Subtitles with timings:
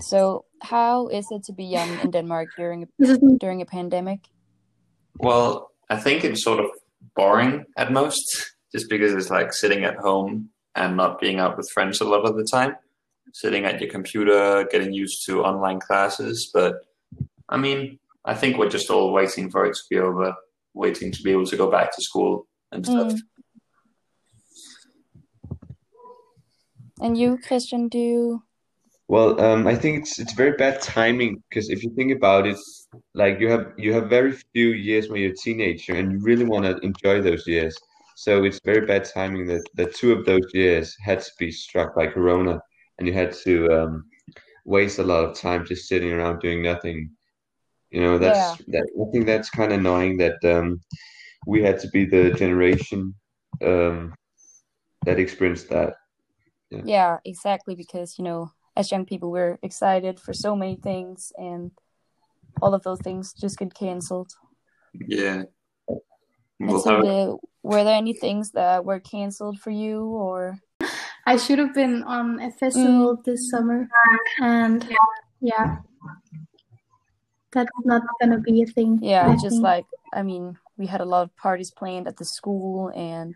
[0.00, 2.88] So, how is it to be young in Denmark during
[3.40, 4.20] during a pandemic?
[5.18, 6.70] Well, I think it's sort of
[7.16, 11.70] boring at most, just because it's like sitting at home and not being out with
[11.70, 12.76] friends a lot of the time,
[13.32, 16.50] sitting at your computer, getting used to online classes.
[16.54, 16.84] But
[17.48, 20.34] I mean, I think we're just all waiting for it to be over,
[20.74, 23.12] waiting to be able to go back to school and stuff.
[23.12, 23.20] Mm.
[27.00, 28.42] And you, Christian, do you
[29.08, 32.58] well, um, I think it's it's very bad timing because if you think about it,
[33.14, 36.44] like you have you have very few years when you're a teenager and you really
[36.44, 37.74] want to enjoy those years.
[38.16, 41.94] So it's very bad timing that, that two of those years had to be struck
[41.94, 42.60] by Corona,
[42.98, 44.04] and you had to um,
[44.66, 47.10] waste a lot of time just sitting around doing nothing.
[47.90, 48.80] You know, that's yeah.
[48.80, 48.88] that.
[49.00, 50.82] I think that's kind of annoying that um,
[51.46, 53.14] we had to be the generation
[53.64, 54.12] um,
[55.06, 55.94] that experienced that.
[56.70, 56.82] Yeah.
[56.84, 57.74] yeah, exactly.
[57.74, 61.72] Because you know, as young people we're excited for so many things and
[62.62, 64.32] all of those things just get canceled.
[64.94, 65.42] Yeah.
[66.60, 70.58] We'll so the, were there any things that were canceled for you or?
[71.26, 73.24] I should have been on a festival mm.
[73.24, 73.88] this summer
[74.40, 74.88] and
[75.40, 75.76] yeah.
[77.50, 81.22] That's not gonna be a thing yeah just like i mean we had a lot
[81.22, 83.34] of parties planned at the school and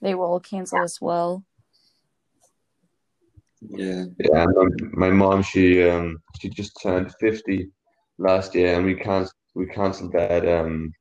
[0.00, 1.44] they were all canceled as well
[3.60, 4.04] yeah.
[4.18, 4.46] Yeah.
[4.46, 7.70] My, my mom, she um she just turned fifty
[8.18, 10.46] last year, and we can't we canceled that.
[10.46, 10.92] Um,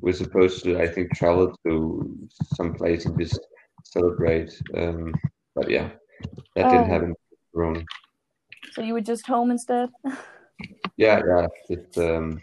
[0.00, 3.38] we're supposed to, I think, travel to some place and just
[3.84, 4.50] celebrate.
[4.76, 5.14] Um,
[5.54, 5.90] but yeah,
[6.56, 6.70] that oh.
[6.70, 7.14] didn't happen.
[7.54, 7.82] Corona.
[8.72, 9.90] So you were just home instead.
[10.96, 11.46] yeah, yeah.
[11.68, 12.40] Just um.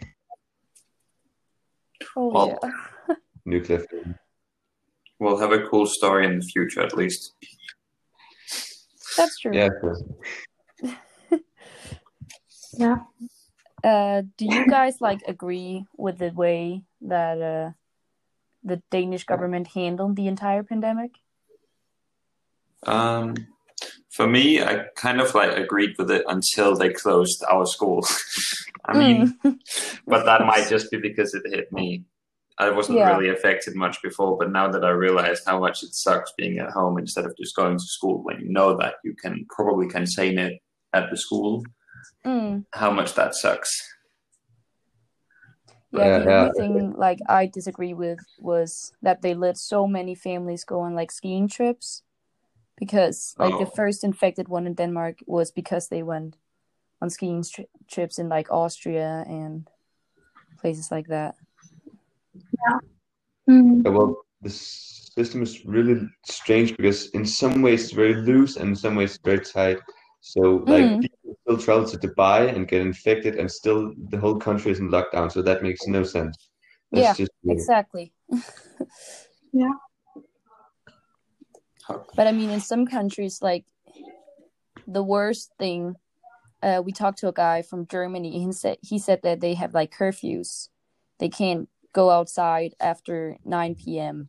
[2.16, 3.14] Oh well, yeah.
[3.44, 3.84] nuclear.
[5.18, 7.34] We'll have a cool story in the future, at least.
[9.18, 9.52] That's true.
[9.52, 9.68] Yeah.
[12.78, 12.96] yeah.
[13.82, 17.70] Uh, do you guys like agree with the way that uh,
[18.62, 21.10] the Danish government handled the entire pandemic?
[22.84, 23.34] Um,
[24.10, 28.06] for me, I kind of like agreed with it until they closed our school.
[28.84, 29.58] I mean, mm.
[30.06, 32.04] but that might just be because it hit me
[32.58, 33.16] I wasn't yeah.
[33.16, 36.70] really affected much before, but now that I realized how much it sucks being at
[36.70, 40.38] home instead of just going to school when you know that you can probably contain
[40.38, 40.60] it
[40.92, 41.62] at the school,
[42.24, 42.64] mm.
[42.72, 43.80] how much that sucks.
[45.92, 50.14] Yeah, yeah, the only thing like I disagree with was that they let so many
[50.14, 52.02] families go on like skiing trips
[52.76, 53.58] because like oh.
[53.58, 56.36] the first infected one in Denmark was because they went
[57.00, 59.68] on skiing tri- trips in like Austria and
[60.60, 61.36] places like that.
[62.66, 62.78] Yeah.
[63.48, 63.92] Mm.
[63.92, 68.76] Well, the system is really strange because in some ways it's very loose and in
[68.76, 69.78] some ways it's very tight.
[70.20, 71.00] So like mm.
[71.02, 74.90] people still travel to Dubai and get infected, and still the whole country is in
[74.90, 75.30] lockdown.
[75.30, 76.36] So that makes no sense.
[76.92, 78.12] That's yeah, exactly.
[79.52, 79.72] yeah.
[82.14, 83.64] But I mean, in some countries, like
[84.86, 85.96] the worst thing,
[86.62, 88.44] uh, we talked to a guy from Germany.
[88.44, 90.68] He said he said that they have like curfews.
[91.18, 94.28] They can't go outside after 9 p.m.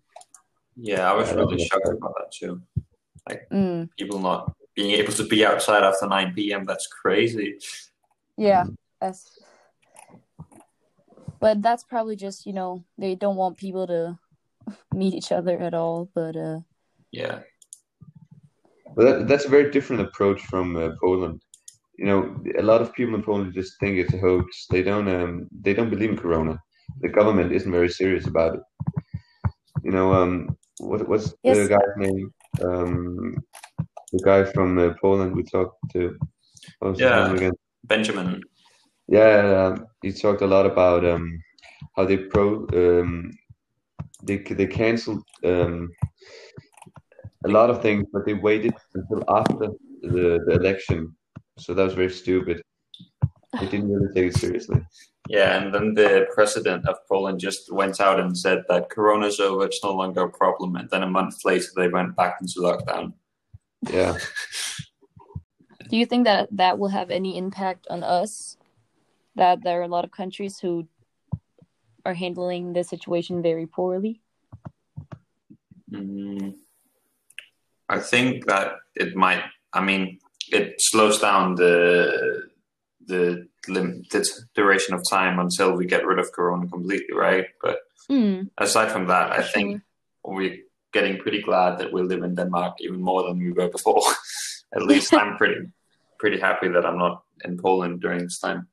[0.76, 2.62] Yeah, I was really shocked about that too.
[3.28, 3.90] Like mm.
[3.98, 6.66] people not being able to be outside after 9 p.m.
[6.66, 7.58] That's crazy.
[8.38, 8.66] Yeah,
[9.02, 9.40] that's.
[11.40, 14.18] But that's probably just you know they don't want people to
[14.94, 16.10] meet each other at all.
[16.14, 16.60] But uh.
[17.12, 17.40] Yeah.
[18.96, 21.42] Well, that, that's a very different approach from uh, Poland.
[21.98, 24.66] You know, a lot of people in Poland just think it's a hoax.
[24.70, 26.60] They don't um they don't believe in Corona
[27.02, 28.62] the government isn't very serious about it.
[29.84, 31.58] You know, um, what what's yes.
[31.58, 32.34] the guy's name?
[32.64, 33.38] Um,
[34.12, 36.18] the guy from uh, Poland we talked to.
[36.96, 37.52] yeah,
[37.86, 38.42] Benjamin.
[39.08, 41.42] Yeah, he talked a lot about um,
[41.96, 43.32] how they pro um,
[44.24, 45.90] they they canceled um,
[47.46, 49.70] a lot of things, but they waited until after
[50.02, 51.16] the, the election.
[51.58, 52.62] So that was very stupid.
[53.58, 54.82] They didn't really take it seriously.
[55.28, 59.66] Yeah, and then the president of Poland just went out and said that Corona's over,
[59.66, 60.76] it's no longer a problem.
[60.76, 63.14] And then a month later, they went back into lockdown.
[63.90, 64.18] Yeah.
[65.90, 68.58] Do you think that that will have any impact on us?
[69.36, 70.88] That there are a lot of countries who
[72.06, 74.22] are handling the situation very poorly?
[75.92, 76.56] Mm,
[77.88, 79.44] I think that it might.
[79.74, 80.20] I mean,
[80.52, 82.49] it slows down the
[83.10, 84.26] the limited
[84.56, 87.46] duration of time until we get rid of Corona completely, right?
[87.62, 87.78] But
[88.10, 88.50] mm.
[88.58, 89.82] aside from that, I think
[90.24, 90.58] we're
[90.94, 94.02] getting pretty glad that we live in Denmark even more than we were before.
[94.76, 95.62] At least I'm pretty.
[96.20, 98.68] pretty happy that I'm not in Poland during this time.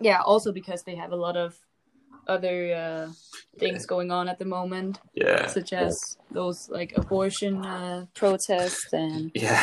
[0.00, 1.58] Yeah, also because they have a lot of
[2.28, 3.12] other uh,
[3.58, 9.30] things going on at the moment, Yeah, such as those like abortion uh, protests, and
[9.34, 9.62] yeah.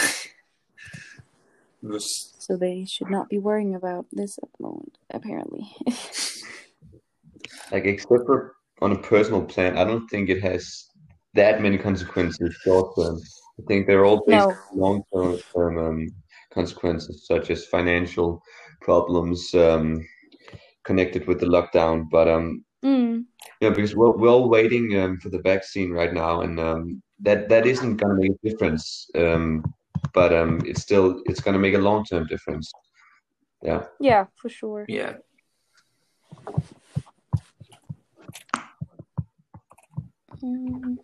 [1.83, 4.97] It was so they should not be worrying about this at the moment.
[5.11, 5.69] Apparently,
[7.71, 10.89] Like except for on a personal plan, I don't think it has
[11.33, 13.19] that many consequences short term.
[13.59, 14.55] I think they're all based No.
[14.71, 16.07] on long term term um,
[16.53, 18.41] consequences, such as financial
[18.81, 20.05] problems um,
[20.83, 22.09] connected with the lockdown.
[22.09, 23.25] But um, mm,
[23.59, 27.49] yeah, because we're we're all waiting um, for the vaccine right now, and um, that
[27.49, 29.09] that isn't gonna make a difference.
[29.15, 29.63] Um,
[30.13, 32.71] but um, it's still it's gonna make a long term difference.
[33.61, 33.83] Yeah.
[33.99, 34.85] yeah, for sure.
[34.89, 35.13] yeah.
[40.43, 40.97] Mm.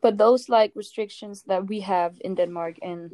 [0.00, 3.10] But those like restrictions that we have in Denmark and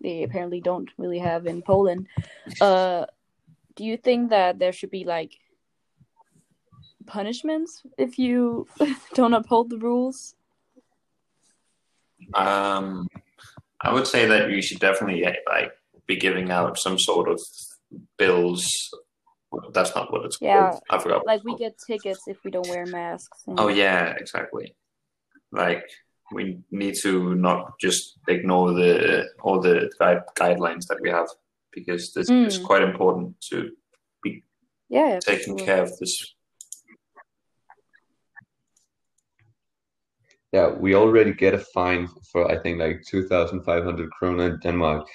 [0.00, 2.06] they apparently don't really have in Poland,
[2.60, 3.06] uh,
[3.74, 5.32] do you think that there should be like
[7.06, 8.66] punishments if you
[9.14, 10.34] don't uphold the rules?
[12.34, 13.08] Um,
[13.82, 15.72] I would say that you should definitely like
[16.06, 17.40] be giving out some sort of
[18.18, 18.66] bills.
[19.72, 20.82] That's not what it's Yeah, called.
[20.90, 21.26] I forgot.
[21.26, 23.42] Like we get tickets if we don't wear masks.
[23.46, 24.74] and- Oh yeah, exactly.
[25.52, 25.84] Like
[26.32, 31.28] we need to not just ignore the all the guide, guidelines that we have
[31.72, 32.64] because this is Mm.
[32.64, 33.70] quite important to
[34.22, 34.42] be
[34.88, 35.66] yeah, taking sure.
[35.66, 36.34] care of this.
[40.56, 45.06] Yeah, we already get a fine for I think like 2,500 krona in Denmark.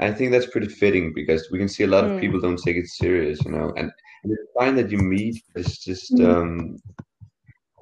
[0.00, 2.20] I think that's pretty fitting because we can see a lot of Mm.
[2.20, 3.68] people don't take it serious, you know.
[3.78, 3.88] And,
[4.22, 6.30] and it's fine that you meet, is just Mm.
[6.30, 6.50] um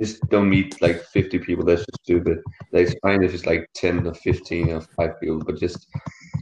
[0.02, 1.64] just don't meet like 50 people.
[1.64, 2.38] That's just stupid.
[2.72, 5.78] Like it's fine if it's like 10 or 15 or five people, but just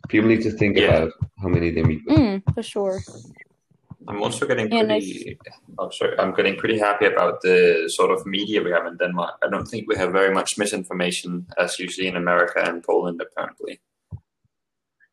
[0.08, 0.88] people need to think Yeah.
[0.88, 1.10] about
[1.42, 2.18] how many they meet with.
[2.18, 2.96] Mm, for sure.
[4.08, 5.38] I'm also getting And I pretty.
[5.78, 6.18] Oh, sorry.
[6.18, 9.34] I'm getting pretty happy about the sort of media we have in Denmark.
[9.42, 13.20] I don't think we have very much misinformation as you see in America and Poland,
[13.20, 13.80] apparently.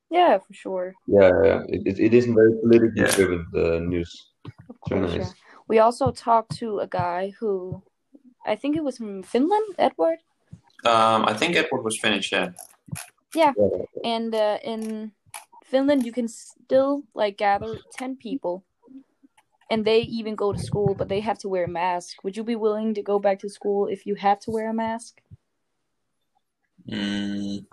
[0.09, 0.93] Yeah, for sure.
[1.07, 1.61] Yeah, yeah.
[1.69, 3.15] It, it, it isn't very politically Yeah.
[3.15, 4.31] driven, the news.
[4.69, 5.29] Of course, yeah.
[5.67, 7.81] We also talked to a guy who,
[8.45, 10.19] I think it was from Finland, Edward.
[10.83, 12.31] Um, I think Edward was Finnish.
[12.31, 12.51] Yeah.
[13.33, 13.53] Yeah.
[14.03, 15.11] And uh, in
[15.63, 18.65] Finland, you can still like gather ten people,
[19.71, 22.23] and they even go to school, but they have to wear a mask.
[22.25, 24.73] Would you be willing to go back to school if you had to wear a
[24.73, 25.21] mask?
[26.91, 27.65] Mm,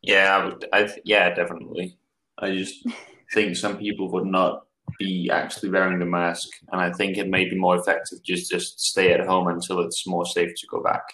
[0.00, 0.64] yeah, I would.
[0.72, 1.98] I yeah, definitely.
[2.38, 2.86] I just
[3.34, 4.64] think some people would not
[4.98, 8.80] be actually wearing the mask, and I think it may be more effective just just
[8.80, 11.04] stay at home until it's more safe to go back.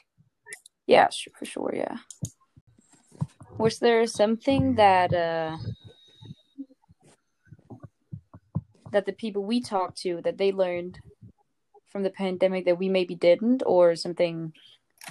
[0.86, 1.74] Yeah, sure, for sure.
[1.74, 1.96] Yeah.
[3.58, 5.56] Was there something that uh,
[8.96, 10.98] that the people we talked to that they learned
[11.92, 14.54] from the pandemic that we maybe didn't, or something?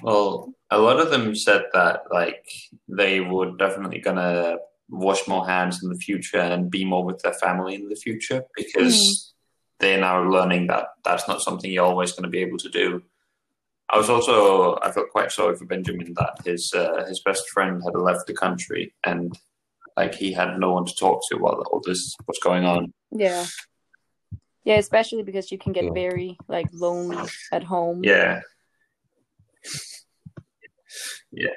[0.01, 2.47] Well, a lot of them said that like
[2.87, 4.57] they were definitely gonna
[4.89, 8.41] wash more hands in the future and be more with their family in the future
[8.55, 9.33] because
[9.79, 13.03] they're now learning that that's not something you're always going to be able to do.
[13.91, 17.83] I was also I felt quite sorry for Benjamin that his uh, his best friend
[17.83, 19.37] had left the country and
[19.95, 22.91] like he had no one to talk to while all this was going on.
[23.11, 23.45] Yeah.
[24.65, 28.03] Yeah, especially because you can get very like lonely at home.
[28.03, 28.41] Yeah,
[31.31, 31.49] Yeah.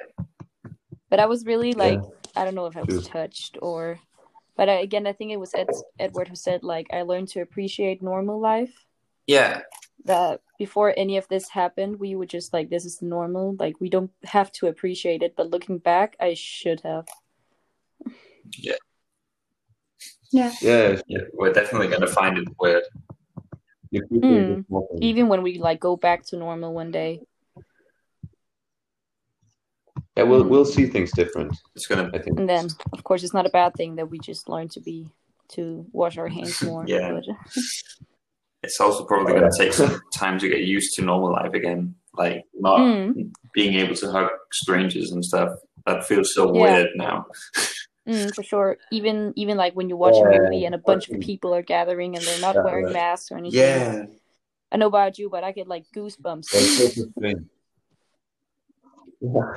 [1.09, 2.09] But I was really like Yeah.
[2.35, 3.99] I don't know if I was touched or
[4.55, 7.41] but I, again I think it was Ed, Edward who said like I learned to
[7.41, 8.85] appreciate normal life.
[9.25, 9.61] yeah,
[10.05, 13.55] That before any of this happened, we were just like this is normal.
[13.59, 17.07] Like we don't have to appreciate it, but looking back, I should have.
[18.57, 18.77] Yeah.
[20.31, 21.21] Yeah, it's- yeah.
[21.33, 22.83] We're definitely going to find it weird.
[23.91, 24.55] you keep doing Mm.
[24.57, 25.01] this more thing.
[25.01, 27.21] Even when we like go back to normal one day.
[30.15, 30.49] Yeah, we'll Mm.
[30.49, 31.55] we'll see things different.
[31.75, 32.37] It's gonna I think.
[32.39, 35.07] And then of course it's not a bad thing that we just learn to be
[35.55, 36.83] to wash our hands more.
[36.87, 37.13] Yeah.
[37.13, 37.25] but-
[38.63, 41.95] it's also probably going to take some time to get used to normal life again.
[42.13, 43.31] Like not Mm.
[43.53, 45.57] being able to hug strangers and stuff.
[45.85, 46.61] That feels so Yeah.
[46.61, 47.25] weird now.
[48.09, 48.77] Mm, for sure.
[48.91, 52.15] Even even like when you watch a movie and a bunch of people are gathering
[52.15, 53.59] and they're not Yeah, wearing masks or anything.
[53.59, 54.05] Yeah.
[54.71, 56.49] I know about you, but I get like goosebumps.
[56.49, 56.87] That's so
[57.17, 57.45] strange.
[59.21, 59.53] Yeah.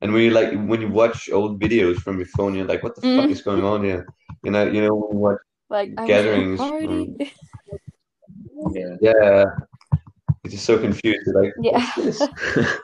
[0.00, 2.94] And when you like when you watch old videos from your phone, you're like, "What
[2.96, 3.30] the fuck Mm.
[3.30, 4.06] is going on here?"
[4.42, 5.38] You know, you know what
[5.70, 7.16] like Gatherings, was at a.
[8.74, 8.96] Yeah.
[9.00, 9.44] Yeah,
[10.44, 11.30] it's just so confused.
[11.34, 11.82] Like, Yeah.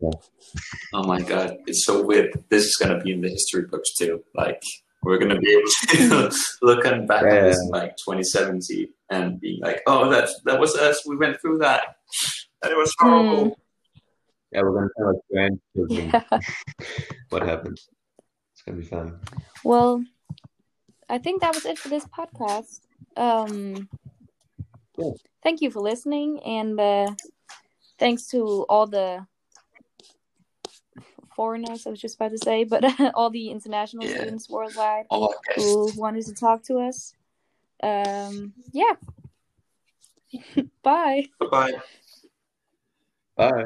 [0.00, 0.62] "What's this?"
[0.94, 2.32] Oh my god, it's so weird.
[2.48, 4.24] This is gonna be in the history books too.
[4.34, 4.62] Like
[5.02, 5.70] we're gonna be able
[6.30, 7.38] to look on back Yeah.
[7.38, 11.06] on this in like 2070 and be like, oh, that that was us.
[11.06, 11.96] We went through that,
[12.62, 13.58] and it was horrible.
[14.52, 16.40] Yeah, we're gonna tell our grandchildren Yeah.
[17.30, 17.78] what happened.
[18.52, 19.20] It's gonna be fun.
[19.64, 20.02] Well,
[21.08, 22.80] I think that was it for this podcast.
[23.16, 23.88] Um,
[24.98, 25.12] Yeah.
[25.42, 27.14] thank you for listening, and uh,
[27.98, 29.26] thanks to all the
[31.40, 31.86] foreigners.
[31.86, 34.16] I was just about to say, but all the international Yeah.
[34.16, 37.14] students worldwide All who wanted to talk to us.
[37.82, 38.92] Um, yeah.
[40.82, 41.28] Bye.
[41.40, 41.72] Bye bye.
[43.36, 43.62] Bye.